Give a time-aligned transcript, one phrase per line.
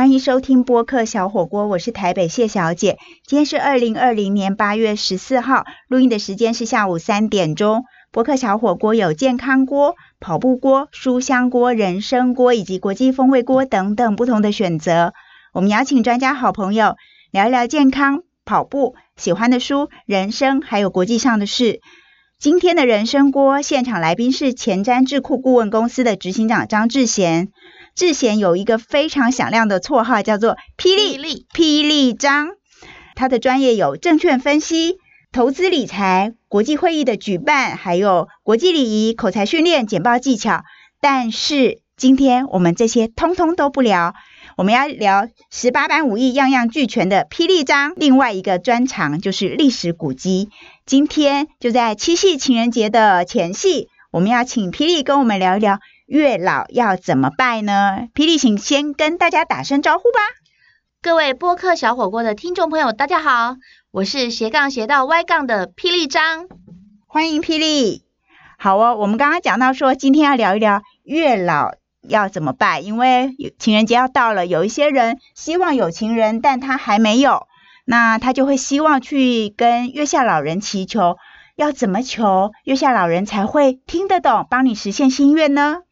[0.00, 2.96] 欢迎收听播客小火锅，我是台北谢小姐。
[3.26, 7.84] 今天是二零二零年八月十四号，录音的时间是下午三点钟。
[8.10, 15.12] 播客小火锅有健康锅、跑步锅、书香锅、人参锅以及国际风味锅等等不同的选择。
[15.52, 16.96] 我们邀请专家好朋友
[17.30, 21.82] 聊一聊健康、跑步、喜欢的书、人生，还有国际上的事。
[22.38, 27.48] 今天的人参锅现场来宾是前瞻智库顾问公司的执行长张志贤。
[27.94, 32.50] 志贤有一个非常响亮的绰号，叫做“霹雳霹雳张”。
[33.14, 34.96] 他的专业有证券分析、
[35.32, 40.62] 投资理财、国际会议的举办，还有国际礼仪、口才训练、简报技巧。
[41.00, 44.14] 但是今天我们这些通通都不聊，
[44.56, 47.92] 我们要聊十八般武艺样样俱全的霹雳张。
[47.96, 50.48] 另外一个专长就是历史古迹。
[50.86, 55.78] 今天就在七夕情人节的前夕，我们要请霹雳跟我们聊一聊。
[56.10, 58.08] 月老要怎么拜呢？
[58.12, 60.18] 霹雳，请先跟大家打声招呼吧。
[61.00, 63.54] 各位播客小火锅的听众朋友，大家好，
[63.92, 66.48] 我是斜杠斜到歪杠的霹雳张，
[67.06, 68.02] 欢迎霹雳。
[68.58, 77.46] 好哦，我们刚刚讲到说，今天要聊一聊月老要怎么拜，因为情人节要到了，有一些人希望有情人，但他还没有，
[77.84, 81.18] 那他就会希望去跟月下老人祈求，
[81.54, 85.82] 要怎么求月下老人才会听得懂，帮你实现心愿呢？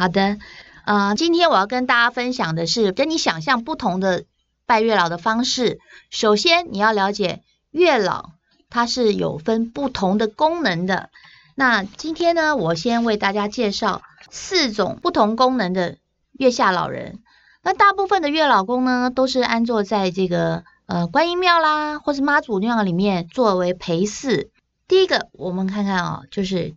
[0.00, 0.38] 好的，
[0.86, 4.24] 呃，今天我要跟大家分享的是跟你想象不同的
[4.64, 5.78] 拜月老的方式。
[6.08, 8.30] 首先，你要了解月老
[8.70, 11.10] 它是有分不同的功能的。
[11.54, 15.98] 那今天呢，我先为大家介绍四种不同功能的
[16.32, 17.18] 月下老人。
[17.62, 24.48] 那大部分的月老公呢，都是安坐在这个呃观音庙啦，或是妈祖庙里面作为陪祀。
[24.88, 26.74] 第一个，我们看看啊，就是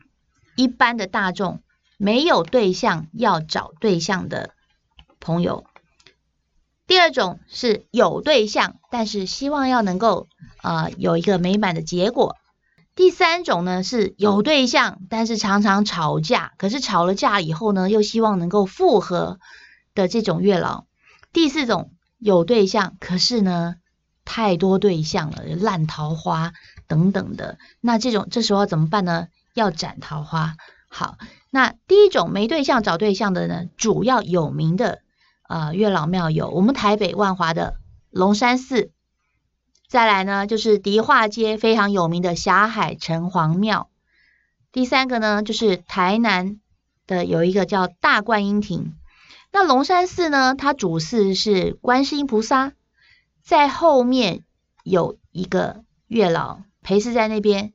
[0.57, 1.61] 一般的大众。
[2.03, 4.49] 没有对象要找对象的
[5.21, 5.63] 朋友。
[6.85, 10.27] 第二种是有对象，但是希望要能够
[10.61, 12.35] 呃有一个美满的结果。
[12.93, 19.39] 第三种呢是有对象，但是常常吵架，可是吵了架以后呢，又希望能够复合
[19.95, 20.83] 的这种月老。
[21.31, 23.75] 第四种有对象，可是呢
[24.25, 26.51] 太多对象了，烂桃花
[26.87, 27.57] 等等的。
[27.79, 29.29] 那这种这时候怎么办呢？
[29.53, 30.57] 要斩桃花。
[30.93, 31.17] 好。
[31.49, 35.01] 那第一种没对象找对象的呢，主要有名的
[35.47, 37.75] 呃月老庙有我们台北万华的
[38.09, 38.91] 龙山寺，
[39.87, 43.89] 再来呢就是迪化街非常有名的霞海城隍庙，
[44.71, 46.59] 第三个呢就是台南
[47.05, 48.93] 的有一个叫大观音亭。
[49.51, 52.73] 那龙山寺呢，它主祀是观世音菩萨，
[53.43, 54.43] 在后面
[54.83, 57.73] 有一个月老陪祀在那边。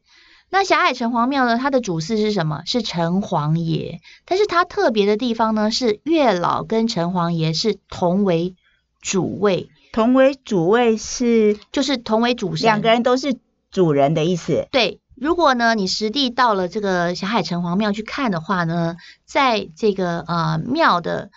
[0.50, 1.58] 那霞海城隍庙呢？
[1.58, 2.62] 它的主祀是什么？
[2.64, 4.00] 是城隍爷。
[4.24, 8.54] 但是它特别的地方呢，是月老跟城隍爷是同为
[9.00, 9.68] 主位。
[9.92, 13.36] 同为主位是就是同为主神，两个人都是
[13.70, 14.68] 主人的意思。
[14.70, 21.30] 对，如果呢你实地到了这个霞海城隍庙去看的话呢，在这个呃庙的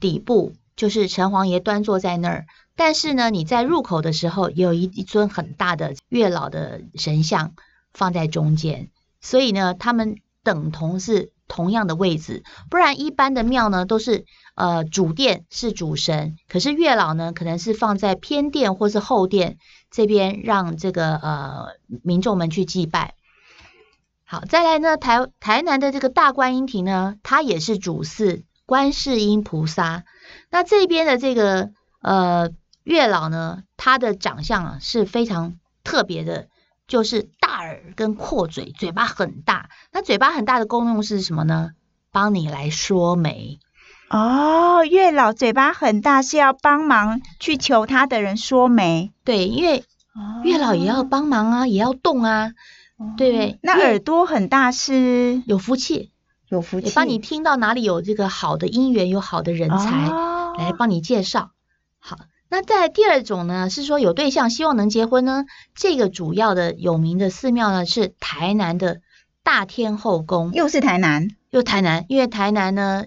[0.00, 2.46] 底部，就是城隍爷端坐在那儿。
[2.74, 7.52] 但是呢，你在入口的时候，有一一尊很大的月老的神像。
[7.96, 8.90] 放在中间，
[9.22, 12.44] 所以呢，他们等同是同样的位置。
[12.68, 19.56] 不然一般的庙呢，都是呃主殿是主神，可是月老呢，可能是放在偏殿或是后殿
[19.90, 21.68] 这边，让这个呃
[22.02, 23.14] 民众们去祭拜。
[24.24, 30.04] 好，再来呢，台台南的这个大观音亭呢，它也是主祀观世音菩萨。
[30.50, 31.70] 那这边的这个
[32.02, 32.50] 呃
[32.84, 36.48] 月老呢，他的长相啊是非常特别的。
[36.86, 39.70] 就是大耳跟阔嘴，嘴巴很大。
[39.92, 41.70] 那嘴巴很大的功用是什么呢？
[42.12, 43.58] 帮你来说媒
[44.08, 44.84] 哦。
[44.84, 49.12] 月老嘴巴很大是要帮忙去求他的人说媒。
[49.24, 49.84] 对，因为
[50.44, 52.52] 月老也要帮忙啊，也要动啊，
[53.16, 53.58] 对不对？
[53.62, 56.12] 那耳朵很大是有福气，
[56.48, 60.08] 有福气，帮你听到哪里有这个好的姻缘，有好的人才
[60.56, 61.50] 来帮你介绍。
[62.48, 62.56] 好。
[62.56, 65.44] 那在第二种呢，是说有对象希望能结婚呢。
[65.74, 69.00] 这个主要的有名的寺庙呢，是台南的
[69.42, 72.04] 大天后宫，又是台南，又台南。
[72.08, 73.06] 因为台南呢，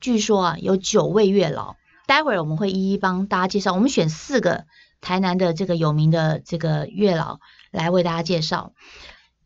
[0.00, 1.76] 据说啊有九位月老，
[2.06, 3.72] 待会儿我们会一一帮大家介绍。
[3.72, 4.64] 我们选四个
[5.00, 7.38] 台南的这个有名的这个月老
[7.70, 8.72] 来为大家介绍。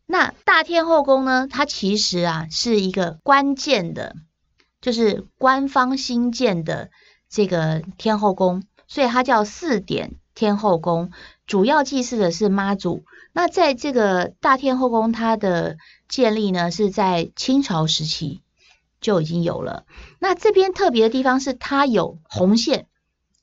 [0.07, 4.17] 那大天后宫呢，它其实啊是一个关键的，
[4.81, 6.91] 就是官方新建的
[7.29, 8.65] 这个天后宫。
[8.89, 11.13] 所以它叫四点天后宫，
[11.47, 13.05] 主要祭祀的是妈祖。
[13.33, 15.77] 那在这个大天后宫，它的
[16.09, 18.41] 建立呢是在清朝时期
[19.01, 19.85] 就已经有了。
[20.19, 22.87] 那这边特别的地方是它有红线，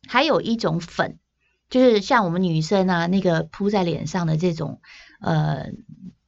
[0.07, 1.19] 还有一种粉，
[1.69, 4.81] 就是像我们女生啊那个铺在脸上的这种
[5.21, 5.68] 呃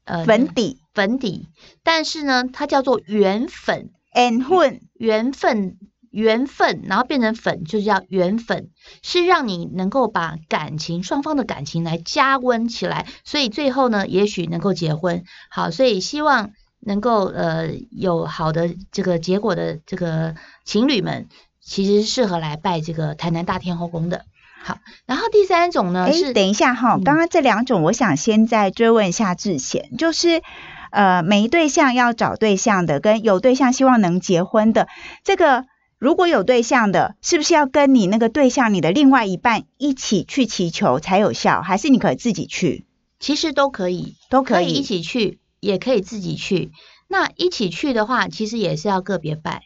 [0.06, 1.48] 呃粉底粉底，
[1.82, 5.78] 但是呢，它叫做圆粉，and 混圆粉。
[6.12, 8.70] 圆粉，然后变成粉，就叫缘粉，
[9.04, 15.24] 是让你能够把感情双方的感情来加温起来，所以最后呢，也许能够结婚。
[15.50, 21.28] 好，所以希望能够呃有好的这个结果的这个情侣们，
[21.62, 24.26] 其实适合来拜这个台南大天后宫的。
[24.64, 30.42] 好，然后第三种呢哎，是等一下哈，嗯刚刚这两种，我想先再追问一下志贤，就是
[30.92, 34.88] 呃，没对象要找对象的，跟有对象希望能结婚的，
[35.24, 35.66] 这个
[36.00, 42.86] 如果有对象的，是不是要跟你那个对象，你的另外一半一起去祈求才有效，还是你可以自己去？
[43.20, 46.72] 其实都可以，都可以以一起去，也可以自己去。
[47.08, 49.64] 那一起去的话，其实也是要个别拜。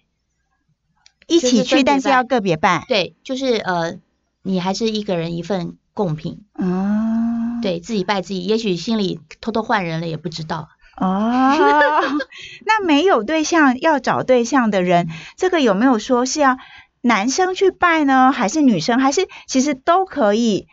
[1.27, 2.85] 一起去，但是要个别拜。
[2.87, 3.99] 对，就是呃，
[4.41, 10.69] 你还是一个人一份贡品，哦，对自己拜自己，也许心里偷偷换人了也不知道。
[10.97, 11.53] 哦，
[12.65, 16.57] 那没有对象要找对象的人，这个有没有说是要
[17.01, 20.67] 男生去拜呢，还是女生，还是其实都可以？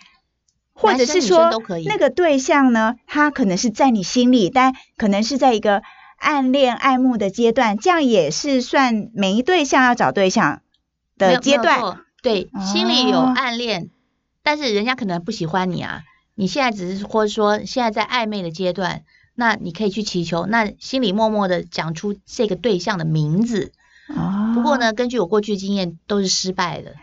[0.74, 1.50] 或者是说
[1.86, 5.82] 那个对象呢，他可能是在你心里，但可能是在一个
[6.18, 10.62] 暗恋爱慕的阶段，这样也是算没对象要找对象
[11.16, 12.04] 的阶段。
[12.22, 13.90] 对，心里有哦暗恋，
[14.44, 16.02] 但是人家可能不喜欢你啊。
[16.36, 19.02] 你现在只是或者说现在在暧昧的阶段，
[19.40, 23.70] 那你可以去祈求，那心里默默的讲出这个对象的名字。
[24.08, 26.96] 哦不过，呢，根据我过去经验，都是失败的，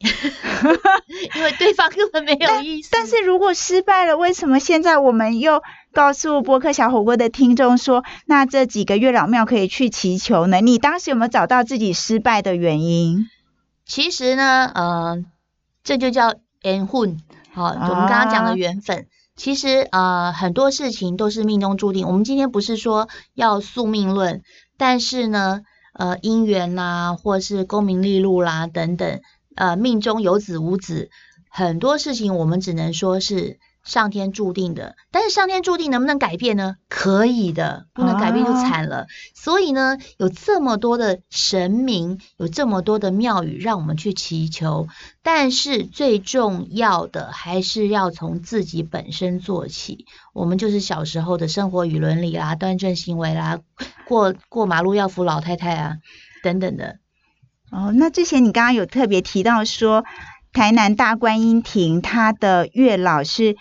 [1.36, 2.88] 因为对方根本没有意思。
[2.90, 5.62] 但是如果失败了，为什么现在我们又
[5.92, 10.60] 告诉播客小火锅的听众说，那这几个月老庙可以去祈求呢？
[10.60, 13.28] 你当时有没有找到自己失败的原因？
[13.86, 15.24] 其实呢，呃，
[15.84, 17.20] 这就叫缘分。
[17.54, 22.06] 好，我们刚刚讲啊的缘分，其实呃很多事情都是命中注定。
[22.06, 24.42] 我们今天不是说要宿命论，
[24.76, 25.62] 但是呢，
[25.94, 29.20] 呃，姻缘啦，或是功名利禄啦等等，
[29.56, 31.10] 呃，命中有子无子，
[31.50, 34.96] 很多事情我们只能说是上天注定的。
[35.10, 36.76] 但是上天注定能不能改变呢？
[36.88, 39.06] 可以的，不能改变就啊惨了。
[39.34, 44.88] 所以呢，有这么多的神明，有这么多的庙宇让我们去祈求，
[45.22, 50.06] 但是最重要的还是要从自己本身做起。
[50.32, 53.60] 我们就是小时候的生活与伦理啦、端正行为啦、
[54.06, 55.96] 过过马路要扶老太太啊
[56.42, 56.98] 等等的。
[57.70, 60.04] 哦，那之前你刚刚有特别提到说，
[60.52, 63.56] 台南大观音亭它的月老是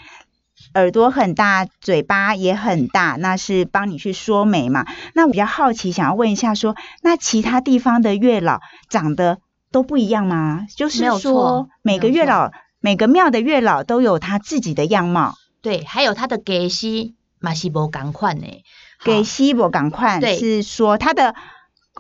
[0.73, 4.85] 耳朵很大，嘴巴也很大，那是帮你去说媒嘛？
[5.13, 8.59] 那我比较好奇，想要问一下说，那其他地方的月老
[8.89, 9.39] 长得
[9.71, 10.67] 都不一样吗？
[10.75, 18.45] 就是说每个月老、每个庙的月老都有他自己的样貌，对，还有他的给息马西伯赶快呢，
[18.97, 19.05] 好。
[19.05, 21.35] 给西伯赶快是说他的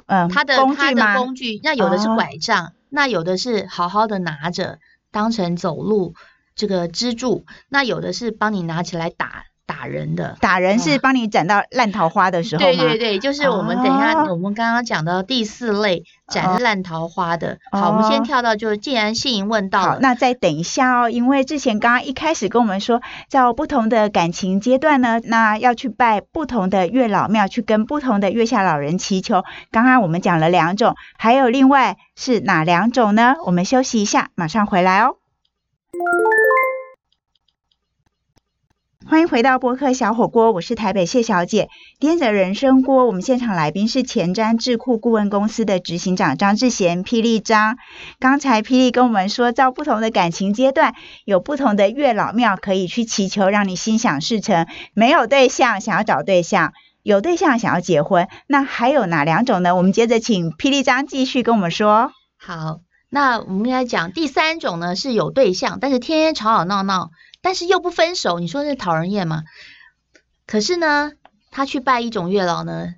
[0.05, 1.05] 嗯、他的工具吗？
[1.05, 2.15] 他的工具，那有的是哦。
[2.15, 4.79] 拐杖，那有的是好好的拿着
[5.11, 6.13] 当成走路
[6.55, 10.35] 这个支柱，那有的是帮你拿起来打打人的。
[10.41, 12.71] 打人是帮你斩到烂桃花的时候吗？
[12.71, 17.57] 对对对，就是我们等一下，哦我们刚刚讲到第四类斩烂桃花的。
[17.71, 29.43] 好，我们哦先跳到就是，既然信淫问到好，了，那再等一下哦，因为之前刚刚一开始跟我们说，在不同的感情阶段呢，那要去拜不同的月老庙，去跟不同的月下老人祈求。
[29.71, 33.35] 刚刚我们讲了两种，还有另外是哪两种呢？
[33.45, 35.15] 我们休息一下，马上回来哦。
[39.11, 41.67] 欢迎回到播客小火锅，我是台北谢小姐。
[41.99, 47.75] 今天的人生锅，我们现场来宾是前瞻智库顾问公司的执行长张志贤，霹雳张。
[48.21, 54.65] 刚才霹雳跟我们说，在不同的感情阶段，有不同的月老庙可以去祈求，让你心想事成。
[54.93, 56.69] 没有对象，想要找对象；
[57.03, 58.29] 有对象，想要结婚。
[58.47, 59.75] 那还有哪两种呢？
[59.75, 62.13] 我们接着请霹雳张继续跟我们说。
[62.37, 67.09] 好，那我们来讲第三种呢，是有对象，但是天天吵吵闹闹，
[67.41, 69.43] 但是又不分手，你说这讨人厌吗？
[70.45, 71.13] 可是呢，
[71.49, 72.95] 他去拜一种月老呢，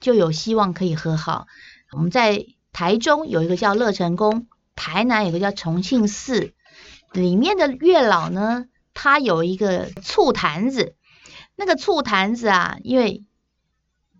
[0.00, 1.46] 就有希望可以和好。
[1.92, 6.52] 我们在台中有一个叫乐成宫，台南有个叫重庆寺，
[7.12, 10.94] 里面的月老呢，他有一个醋坛子，
[11.56, 13.24] 那个醋坛子啊，因为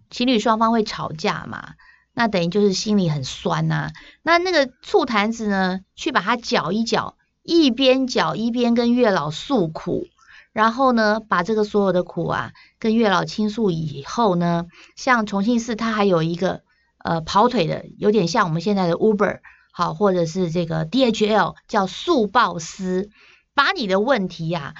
[0.08, 1.74] 情侣双方会吵架嘛，
[2.14, 7.16] 那等于就是心里很酸呐、那那个醋坛子呢，去把它搅一搅，
[7.48, 10.06] 一边搅一边跟月老诉苦，
[10.52, 16.60] 然后呢，把这个所有的苦啊跟月老倾诉以后呢，像重庆寺它还有一个
[17.02, 19.38] 呃跑腿的，有点像我们现在的 Uber。
[19.72, 23.10] 好，或者是这个 DHL 叫速报司，
[23.54, 24.74] 把你的问题呀、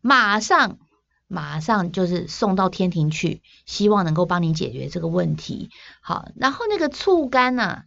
[0.00, 0.78] 马上
[1.26, 5.70] 马上就是送到天庭去，希望能够帮你解决这个问题。
[6.00, 7.82] 好，然后那个醋干呢、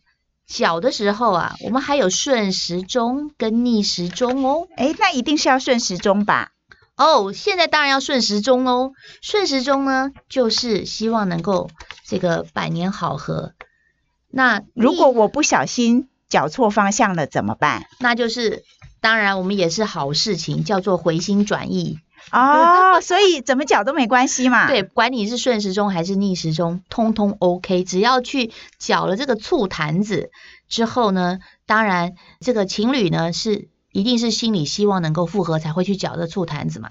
[0.48, 4.68] 搅的时候啊，我们还有顺时钟跟逆时钟哦。
[4.78, 6.52] 哎，那一定是要顺时钟吧？
[6.96, 8.94] 哦，现在当然要顺时钟喽。
[9.22, 11.70] 顺时钟呢，就是希望能够
[12.08, 13.54] 这个百年好合。
[14.30, 17.86] 那如果我不小心搅错方向了怎么办？
[18.00, 18.64] 那就是
[19.00, 22.00] 当然我们也是好事情，叫做回心转意。
[22.32, 24.68] 哦， 所以怎么搅都没关系嘛。
[24.68, 27.84] 对，管你是顺时钟还是逆时钟，通通 OK。
[27.84, 30.32] 只要去搅了这个醋坛子
[30.68, 36.90] 之后呢，当然这个情侣呢是一定是心里希望能够复合才会去搅这醋坛子嘛，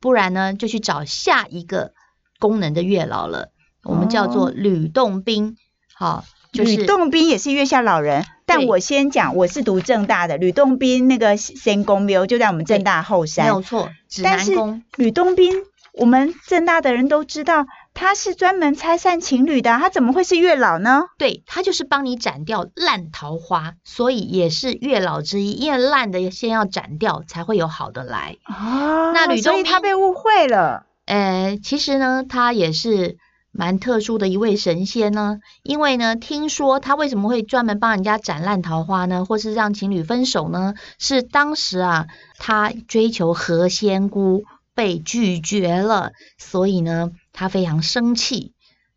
[0.00, 1.92] 不然呢就去找下一个
[2.38, 3.50] 功能的月老了，
[3.82, 5.56] 我们叫做哦吕洞宾。
[5.94, 13.62] 好，就是吕洞宾也是月下老人，但我先讲，我是读正大的，吕洞宾那个仙公庙就在我们正大后山没有。
[13.62, 13.90] 错，
[14.22, 14.52] 但是。
[14.96, 15.54] 吕洞宾，
[15.92, 21.04] 我们正大的人都知道，他是专门拆散情侣的啊，他怎么会是月老呢？
[21.18, 25.52] 对，他就是帮你斩掉烂桃花，所以也是月老之一。
[25.52, 28.36] 因为烂的先要斩掉，才会有好的来。
[28.46, 30.86] 哦那吕洞宾他被误会了。
[31.06, 33.16] 呃，其实呢，他也是
[33.52, 35.40] 蛮特殊的一位神仙呢。
[35.62, 40.74] 因为呢，听说他为什么会专门帮人家斩烂桃花呢，或是让情侣分手呢？
[40.98, 42.06] 是当时啊，
[42.38, 48.52] 他追求何仙姑被拒绝了，所以呢，他非常生气。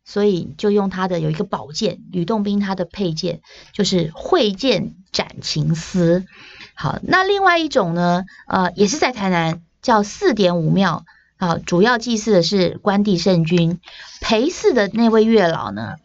[0.06, 3.40] 所以就用他的有一个宝剑，吕洞宾他的佩剑
[3.72, 6.26] 就是慧剑斩情丝。
[6.74, 13.80] 好，那另外一种呢，呃，也是在台南，叫四点五庙啊，主要祭祀的是关帝圣君。
[14.20, 15.96] 陪祀的那位月老呢，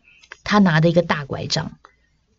[0.43, 1.73] 他拿的一个大拐杖，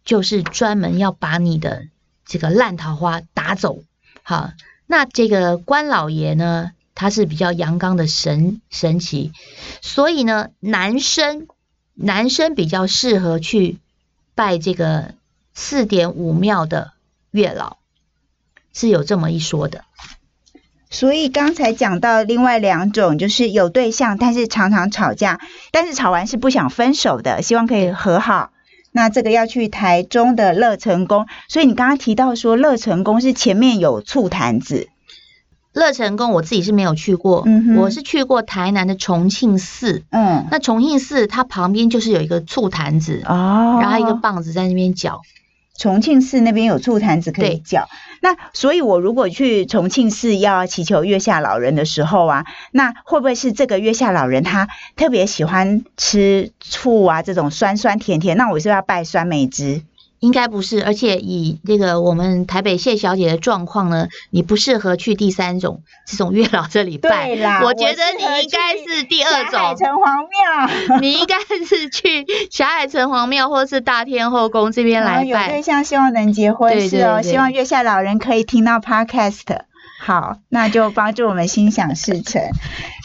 [0.04, 1.88] 就是专门要把你的
[2.26, 3.82] 这个烂桃花打走。
[4.22, 4.50] 好，
[4.86, 9.32] 那这个关老爷呢，他是比较阳刚的神神奇，
[9.80, 11.46] 所以呢，男生
[11.94, 13.78] 男生比较适合去
[14.34, 15.14] 拜这个
[15.54, 16.92] 四点五庙的
[17.30, 17.78] 月老，
[18.74, 19.84] 是有这么一说的。
[20.90, 28.50] 所以刚才讲到另外两种，就是有对象，但是常常吵架，但是吵完是不想分手的，希望可以和好。
[28.92, 34.88] 那这个要去台中的乐成宫，所以你刚刚提到说乐成宫是前面有醋坛子，
[35.72, 40.02] 乐成宫我自己是没有去过，嗯我是去过台南的重庆寺。
[40.10, 45.20] 嗯，那重庆寺它旁边就是有一个醋坛子，哦，然后一个棒子在那边搅。
[45.80, 47.88] 重庆市那边有醋坛子可以对搅。
[48.20, 58.36] 那所以，我如果去重庆市要祈求月下老人的时候啊，那会不会是这个月下老人他特别喜欢吃醋啊这种酸酸甜甜？
[58.36, 59.82] 那我是要拜酸梅枝？
[60.20, 67.26] 应该不是，而且以这个我们台北谢小姐的状况呢，你不适合去第三种这种月老这里拜。
[67.26, 75.62] 对啦，我觉得你应该是第二种，城隍庙你应该是去霞海城隍庙或是大天后宫这边来然后有对拜。
[75.62, 79.69] 象希望能结婚是哦，希望月下老人可以听到 podcast。
[80.02, 82.40] 好，那就帮助我们心想事成。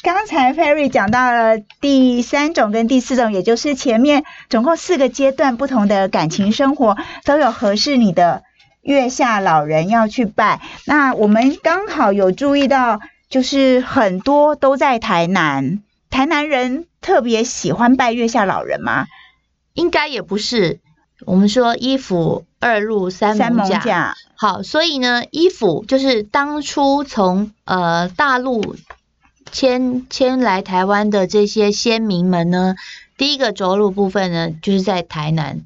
[0.01, 8.43] 刚才 Perry 讲到了第三种跟第四种，也就是前面总共四个阶段不同的感情生活都有合适你的
[8.81, 10.61] 月下老人要去拜。
[10.85, 19.07] 那我们刚好有注意到，就是很多都在台南，台南人特别喜欢拜月下老人吗？
[19.73, 20.79] 应该也不是。
[21.25, 28.75] 我们说一府二路三三艋甲，甲，好，所以呢，一府就是当初从呃大陆
[29.51, 32.75] 迁迁来台湾的这些先民们呢，
[33.17, 35.61] 第一个着陆部分呢，就是在台南，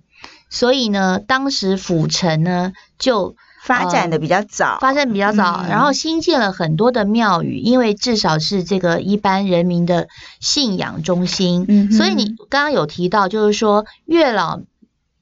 [0.49, 5.69] 所以呢，当时府城呢就发展的比较早，发展比较早，嗯。
[5.69, 10.07] 然后新建了很多的庙宇，因为至少是这个一般人民的
[10.39, 14.61] 信仰中心，嗯所以你刚刚有提到，就是说月老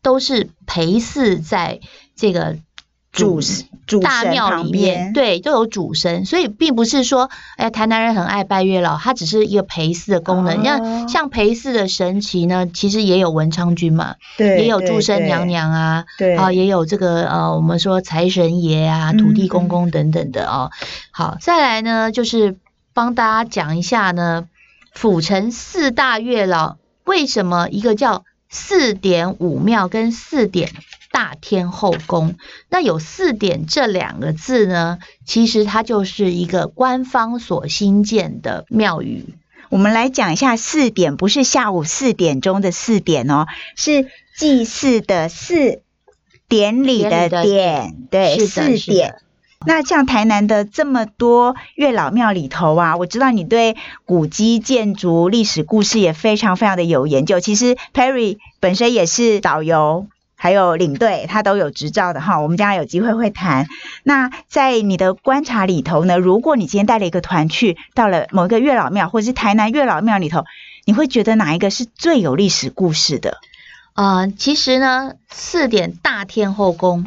[0.08, 1.82] 都是陪祀在
[2.16, 2.56] 这个
[3.12, 3.42] 主
[3.86, 10.60] 主大庙里面，边，对，都有主神，所以并不是说，哎，台南人很爱拜月老，它只是一个陪祀的功能。
[10.60, 10.64] 哦。
[10.64, 20.72] 像像陪祀的神祇呢，其实也有文昌君嘛，对，也有对祝生娘，娘啊，对，啊，也有这个呃，我们说财神爷啊、嗯土地公公等等的哦。
[21.12, 22.56] 好，再来呢，就是
[22.94, 24.48] 帮大家讲一下呢，
[24.94, 30.72] 府城四大月老为什么一个叫四点五庙跟四点
[31.12, 32.36] 大天后宫？
[32.70, 39.26] 那有四点这两个字呢，其实它就是一个官方所新建的庙宇。
[39.70, 45.82] 我们来讲一下四点，不是下午四点钟的四点哦，是祭祀的祀，
[46.48, 49.16] 典礼的典，对，四点。
[49.68, 57.42] 那像台南的这么多月老庙里头啊，我知道你对古迹建筑历史故事也非常非常的有研究。
[57.42, 60.08] 其实 Perry 本身也是导游，
[60.38, 62.40] 还有领队，他都有执照的哈。
[62.40, 63.68] 我们将来有机会会谈。
[64.04, 70.46] 那在你的观察里头呢，如果你今天带了一个团去到了某一个月老庙，或者是台南月老庙里头，
[70.86, 73.38] 你会觉得哪一个是最有历史故事的？
[73.96, 77.06] 啊，其实呢，四点大天后宫。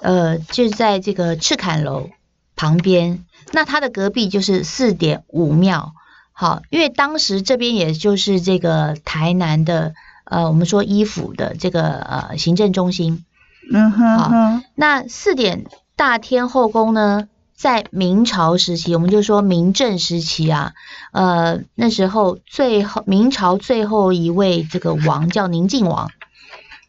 [0.00, 2.10] 呃，就在这个赤坎楼
[2.54, 5.92] 旁边，那它的隔壁就是四点五庙。
[6.32, 13.24] 好，因为当时这边也就是这个台南的呃，我们说衣服的这个呃行政中心。
[13.72, 14.18] 嗯哼。
[14.18, 15.64] 好，那四点
[15.96, 20.74] 大天后宫呢，在明朝时期，我们就说明正时期啊，
[21.12, 26.10] 呃，那时候最后明朝最后一位这个王叫宁靖王。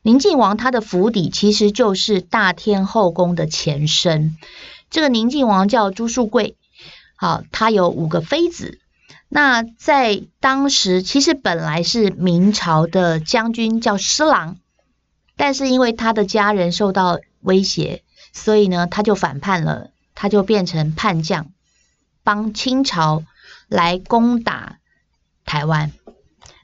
[0.07, 4.37] 宁靖王他的府邸其实就是大天后宫的前身。
[4.89, 6.55] 这个宁靖王叫朱树贵，
[7.17, 8.79] 好，他有五个妃子。
[9.27, 14.55] 那在当时，其实本来是明朝的将军叫施琅，
[15.35, 21.51] 但是因为他的家人受到威胁，所以呢，他就反叛了，他就变成叛将，
[22.23, 23.25] 帮清朝
[23.67, 24.77] 来攻打
[25.43, 25.91] 台湾。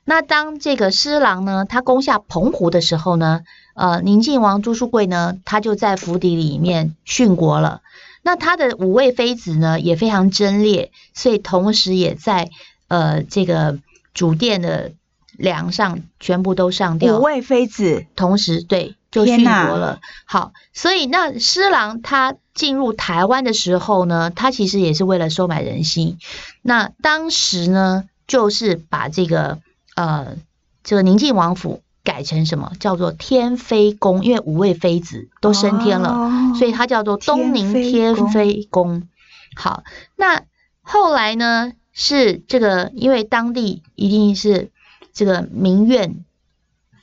[0.06, 3.42] 那当这个施琅呢，他攻下澎湖的时候呢，
[3.74, 7.82] 呃，宁靖王朱书贵呢，他就在府邸里面殉国了。
[8.22, 12.50] 那他的五位妃子呢，也非常贞烈，所以同时也在
[12.90, 13.80] 呃这个
[14.14, 14.92] 主殿的
[15.38, 17.18] 梁上全部都上吊。
[17.18, 20.02] 五位妃子同时对就殉国了。
[20.26, 26.18] 好，所以那施琅他进入台湾的时候呢，他其实也是为了收买人心。
[26.62, 29.60] 那当时呢，就是把这个。
[29.96, 30.38] 呃，
[30.84, 32.72] 这个宁靖王府改成什么？
[32.80, 39.08] 叫做天妃宫，因为五位妃子都升天了，所以它叫做东宁天妃宫。
[39.56, 39.84] 好，
[40.16, 40.44] 那
[40.82, 41.74] 后来呢？
[41.96, 44.72] 是这个，因为当地一定是
[45.14, 46.26] 这个民怨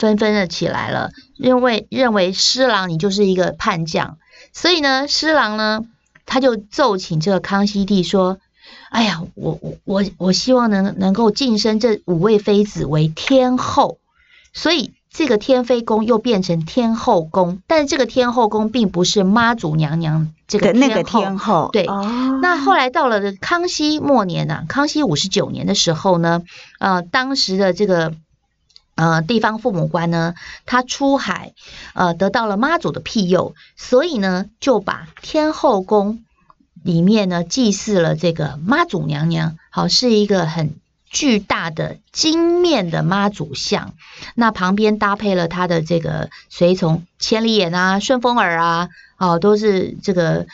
[0.00, 4.18] 纷纷的起来了，认为认为施琅你就是一个叛将，
[4.53, 5.87] 所以呢，施琅呢
[6.26, 8.38] 他就奏请这个康熙帝说。
[8.90, 13.98] 哎呀，我我我我希望能能够晋升这五位妃子为天后，
[14.53, 17.62] 所以这个天妃宫又变成天后宫。
[17.68, 21.70] 但是这个天后宫并不是妈祖娘娘这个那个天后。
[21.72, 21.87] 对，
[22.42, 26.42] 那后来到了康熙末年呢，康熙五十九年的时候呢，
[26.81, 28.12] 呃，当时的这个
[28.96, 30.35] 呃地方父母官呢，
[30.66, 31.53] 他出海
[31.94, 36.24] 呃得到了妈祖的庇佑，所以呢就把天后宫。
[36.82, 40.74] 里面呢祭祀了这个妈祖娘娘，好是一个很
[41.08, 43.94] 巨大的金面的妈祖像，
[44.34, 48.88] 那旁边搭配了她的这个随从千里眼啊、顺风耳啊，
[49.18, 50.46] 哦都是这个。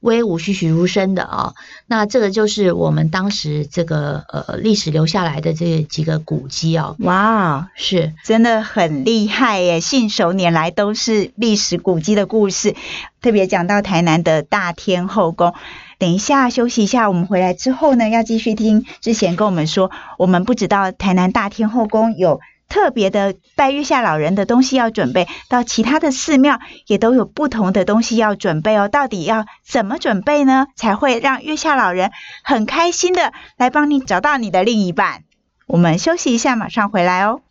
[0.00, 1.54] 威武栩栩如生的啊，
[1.86, 6.96] 那这个就是我们当时这个呃历史留下来的这几个古迹啊。
[7.00, 9.80] 哇，是真的很厉害耶！
[9.80, 12.74] 信手拈来都是历史古迹的故事，
[13.20, 15.54] 特别讲到台南的大天后宫。
[15.98, 22.40] 等一下休息一下，我们回来之后呢，要继续听之前跟我们说，我们不知道台南大天后宫有。
[22.70, 28.88] 特别的拜月下老人的东西要准备，到其他的寺庙也都有不同的东西要准备哦。
[28.88, 30.68] 到底要怎么准备呢？
[30.76, 35.24] 才会让月下老人很开心的来帮你找到你的另一半？
[35.66, 37.42] 我们休息一下，马上回来哦。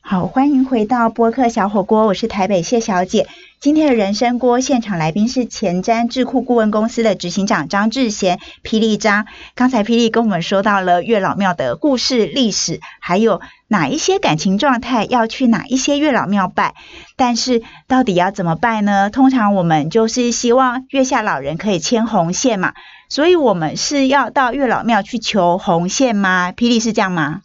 [0.00, 3.26] 好，欢迎回到播客小火锅，我是台北谢小姐。
[3.66, 9.26] 今天的人生锅现场来宾是前瞻智库顾问公司的执行长张志贤，霹雳张。
[9.56, 16.76] 刚才霹雳跟我们说到了月老庙的故事历史，还有哪一些感情状态要去哪一些月老庙拜。
[17.16, 19.10] 但是到底要怎么拜呢？
[19.10, 22.72] 通常我们就是希望月下老人可以牵红线嘛，
[23.08, 26.52] 所以我们是要到月老庙去求红线吗？
[26.52, 27.42] 霹雳是这样吗？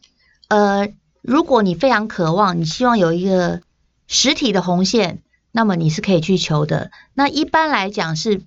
[0.50, 0.88] 呃。
[1.24, 3.62] 如果你非常渴望，你希望有一个
[4.08, 5.20] 实体的红线，
[5.52, 6.92] 那么你是可以去求的。
[7.14, 8.42] 那一般来讲是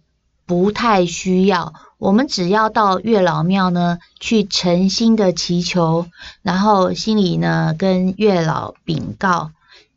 [0.46, 6.06] 不太需要，我们只要到月老庙呢，去诚心的祈求，
[6.42, 9.52] 然后心里呢跟月老禀告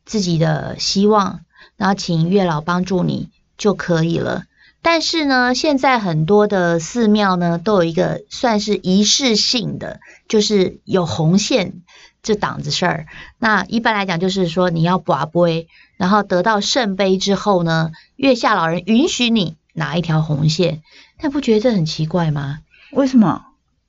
[0.05, 1.41] 自己的希望，
[1.75, 4.43] 然后请月老帮助你就可以了。
[4.89, 11.81] 但是呢，现在很多的寺庙呢都有一个算是仪式性的，就是有红线。
[12.23, 13.05] 这档子事儿，
[13.37, 20.81] 那一般来讲就是说你要拔杯，然后得到圣杯之后呢，月下老人允许你拿一条红线，
[21.21, 22.59] 那不觉得这很奇怪吗？
[22.93, 23.46] 为什么？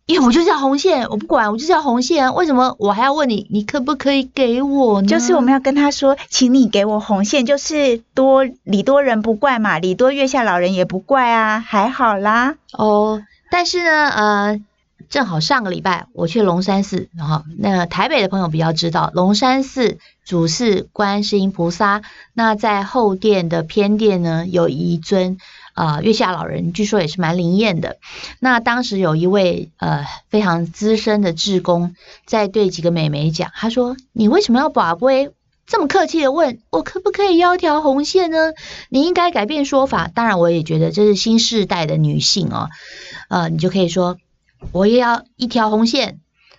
[0.09, 2.35] 因为我就是要红线，我不管，我就是要红线。
[2.35, 5.07] 为什么我还要问你，你可不可以给我呢？
[5.07, 12.55] 就是我们要跟他说，请你给我红线，就是多礼多人不怪嘛，礼多月下老人也不怪啊，还好啦。
[12.73, 14.61] 哦，但是呢，呃，
[15.11, 22.01] 正好上个礼拜我去龙山寺，然后那台北的朋友比较知道，龙山寺主祀观世音菩萨，
[22.33, 25.37] 那在后殿的偏殿呢，有一尊。
[25.79, 27.99] 啊，月下老人据说也是蛮灵验的。
[28.41, 31.95] 那当时有一位呃非常资深的志工
[32.27, 35.31] 在对几个美眉讲，他说：“你为什么要把龟
[35.69, 38.55] 这么客气的问我可不可以要条红线呢？
[38.89, 40.09] 你应该改变说法。
[40.09, 42.71] 当然，我也觉得这是新时代的女性哦。
[43.29, 44.17] 呃，你就可以说
[44.73, 46.19] 我也要一条红线，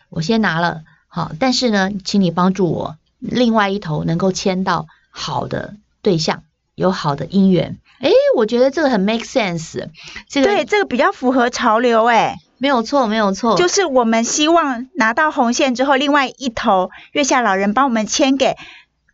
[0.10, 6.43] 我先拿了好，但是呢，请你帮助我另外一头能够牵到好的对象，
[6.80, 9.89] 有好的姻缘。”哎，我觉得这个很 make sense，
[10.30, 18.56] 这个对这个比较符合潮流，哎，没有错，没有错，就是我们希望拿到红线之后，另外一头月下老人帮我们牵给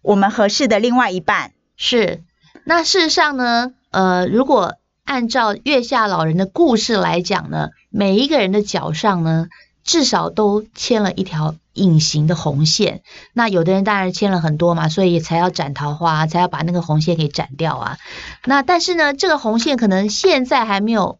[0.03, 1.51] 我们合适的另外一半。
[1.75, 2.21] 是，
[2.63, 9.47] 那事实上呢，呃，如果按照月下老人的故事来讲呢，每一个人的脚上呢，
[9.83, 11.55] 至少都牵了一条。
[11.75, 17.97] 隐形的红线，那有的人当然牵了很多嘛，所以才要斩桃花，才要把那个红线给斩掉啊。
[18.45, 21.19] 那但是呢，这个红线可能现在还没有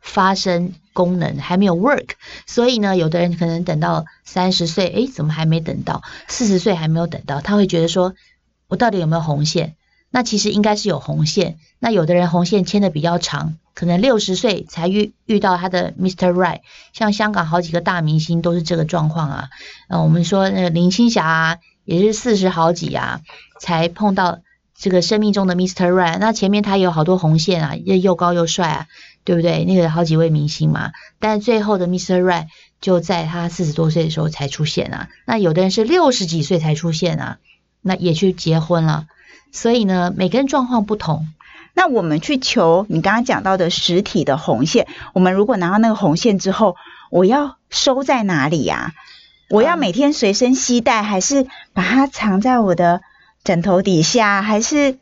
[0.00, 2.10] 发生功能，还没有 work，
[2.46, 6.02] 所以呢，有的人可能等到三十岁，诶，怎么还没等到？
[6.28, 8.14] 四十岁还没有等到，他会觉得说，
[8.68, 9.74] 我到底有没有红线？
[10.10, 11.58] 那其实应该是有红线。
[11.80, 13.58] 那有的人红线牵的比较长。
[13.78, 16.32] 可能六十岁才遇遇到他的 Mr.
[16.32, 16.62] Right，
[16.92, 19.50] 像香港好几个大明星都是这个状况啊。
[19.88, 23.20] 呃，我们说那林青霞，也是四十好几啊，
[23.60, 24.40] 才碰到
[24.76, 25.92] 这个生命中的 Mr.
[25.92, 26.18] Right。
[26.18, 28.86] 那前面他有好多红线啊，又又高又帅啊，
[29.22, 29.64] 对不对？
[29.64, 32.20] 那个好几位明星嘛，但最后的 Mr.
[32.20, 32.48] Right
[32.80, 35.08] 就在他四十多岁的时候才出现啊。
[35.24, 37.38] 那有的人是六十几岁才出现啊，
[37.80, 39.06] 那也去结婚了。
[39.52, 41.28] 所以呢，每个人状况不同。
[41.78, 46.74] 那我们去求你刚刚讲到的实体的红线，我们如果拿到那个红线之后，
[47.08, 48.94] 我要收在哪里呀？
[49.48, 53.02] 我要每天随身携带，还是把它藏在我的
[53.44, 54.42] 枕头底下？
[54.42, 54.98] 还是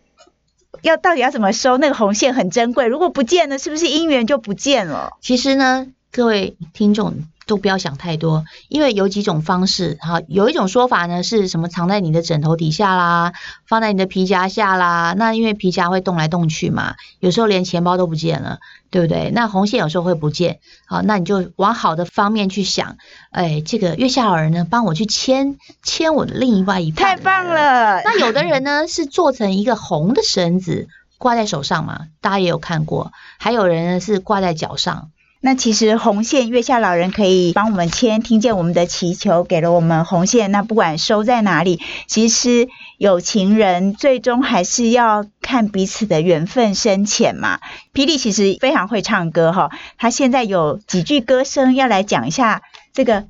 [0.83, 1.79] 要到底要怎么收？
[1.79, 5.15] 那个红线很珍贵，如果不见了，是不是姻缘就不见了？
[5.23, 5.87] 其实呢，
[6.17, 7.13] 各位听众。
[7.47, 10.21] 都不要想太多，因为有几种方式哈。
[10.27, 13.35] 有一种说法呢，是什么藏在你的枕头底下啦，
[13.69, 15.15] 放在你的皮夹下啦。
[15.17, 18.59] 那因为皮夹会动来动去嘛，有时候连钱包都不见了，
[18.91, 19.31] 对不对？
[19.33, 22.97] 那红线有时候会不见，好，那你就往好的方面去想。
[23.31, 28.03] 哎，这个月下老人呢，帮我去牵牵我的另外一半，太棒了。
[28.03, 33.13] 那有的人呢，是做成一个红的绳子挂在手上嘛，大家也有看过。
[33.39, 35.13] 还有人呢是挂在脚上。
[35.47, 40.51] 那其实红线月下老人可以帮我们牵，听见我们的祈求，给了我们红线。
[40.51, 42.67] 那不管收在哪里，其实
[42.99, 47.61] 有情人最终还是要看彼此的缘分深浅嘛。
[47.95, 53.27] 霹雳其实非常会唱歌哈，他现在有几句歌声要来讲一下，这个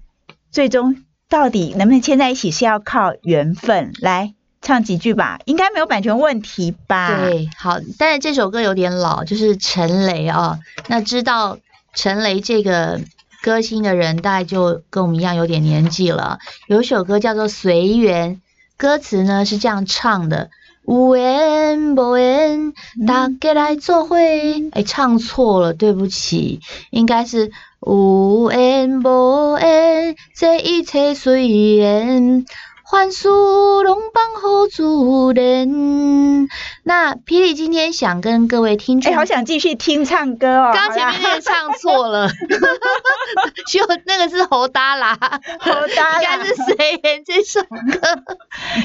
[0.50, 3.92] 最终到底能不能牵在一起是要靠缘分。
[4.00, 7.20] 来唱几句吧，应该没有版权问题吧？
[7.20, 11.58] 对，好，但是这首歌有点老，就是陈雷啊，那知道。
[11.96, 13.00] 陈雷这个
[13.42, 16.38] 歌星的人，大概就跟我们一样有点年纪了。
[16.68, 18.36] 有一首歌叫做《随缘》，
[18.76, 20.50] 歌词呢是这样唱的：
[20.84, 22.74] 无缘不缘，
[23.06, 24.68] 大家来做会。
[24.72, 32.44] 哎，唱错了，对不起，应该是无缘不缘，这一切随缘。
[32.88, 36.46] 欢速龙帮后主人。
[36.84, 40.70] 那霹雳今天想跟各位听众，哎，好想继续听唱歌哦。
[40.72, 42.28] 刚前面那个唱错了，
[43.66, 48.22] 就那个是侯达拉，侯应该是谁演这首歌？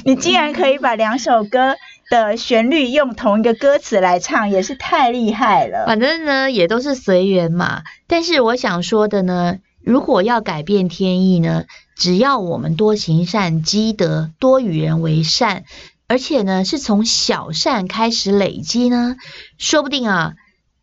[0.03, 1.75] 你竟然可以把两首歌
[2.09, 5.85] 的旋律用同一个歌词来唱，也是太厉害了。
[5.85, 7.83] 反正呢，也都是随缘嘛。
[8.07, 11.65] 但是我想说的呢，如果要改变天意呢？
[11.95, 15.65] 只要我们多行善积德，多与人为善，
[16.07, 19.17] 而且呢是从小善开始累积呢，
[19.59, 20.33] 说不定啊，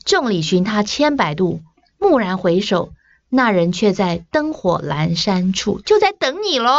[0.04, 1.60] 众里寻他千百度，
[1.98, 2.92] 蓦然回首，
[3.28, 6.70] 那人却在灯火阑珊处，就在等你喽。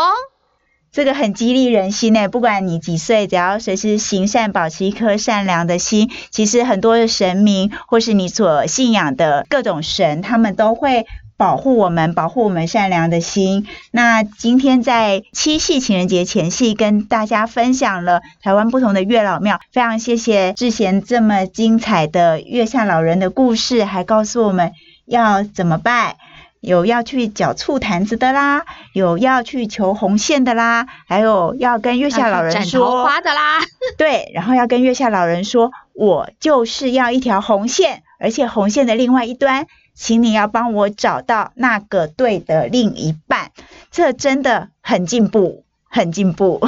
[0.92, 11.06] 这个很激励人心呢，不管你几岁，只要随时行善，保持一颗善良的心，其实很多的神明或是你所信仰的各种神，他们都会。
[11.40, 13.66] 保护我们，保护我们善良的心。
[13.92, 19.62] 那今天在七夕情人节前夕，跟大家分享了台湾不同的月老庙。
[19.72, 24.74] 非常谢谢志贤这么精彩的月下老人的故事，还告诉我们
[25.06, 26.18] 要怎么拜。
[26.60, 33.60] 有要去缴醋坛子的啦，有要去求红线的啦，还有要跟月下老人说斩桃花的啦，
[33.98, 39.68] 对，然后要跟月下老人说，我就是要一条红线，而且红线的另外一端，
[40.00, 43.52] 请你要帮我找到那个对的另一半，
[43.92, 46.66] 这真的很进步，很进步。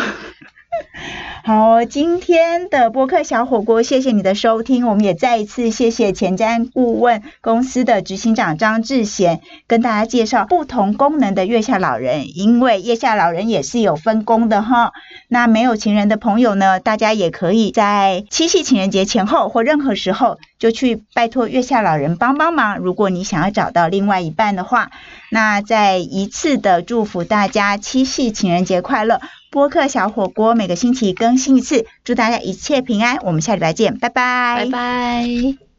[1.43, 4.85] 好，今天的播客小火锅，谢谢你的收听。
[4.87, 12.37] 我们也再一次谢谢前瞻顾问公司的执行长张志贤，跟大家介绍不同功能的月下老人。
[12.37, 14.91] 因为月下老人也是有分工的哈。
[15.29, 22.77] 那没有情人的朋友呢，大家也可以在七夕情人节前后或任何时候，就去拜托月下老人帮帮忙。
[22.77, 24.91] 如果你想要找到另外一半的话，
[25.31, 29.19] 那再一次的祝福大家七夕情人节快乐。
[29.51, 33.17] 播客小火锅每个星期更新一次，祝大家一切平安。
[33.17, 35.70] 我们下礼拜见，拜拜，拜拜。